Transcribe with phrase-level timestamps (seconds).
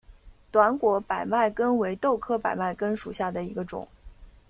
[0.49, 3.87] 短果百脉根为豆科百脉根属下的一个种。